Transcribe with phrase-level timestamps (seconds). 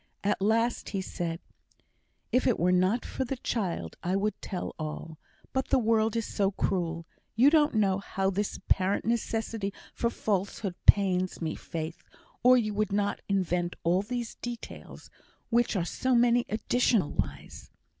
[0.23, 1.39] At last he said:
[2.31, 5.19] "If it were not for the child, I would tell all;
[5.53, 7.05] but the world is so cruel.
[7.35, 12.01] You don't know how this apparent necessity for falsehood pains me, Faith,
[12.41, 15.11] or you would not invent all these details,
[15.51, 17.69] which are so many additional lies."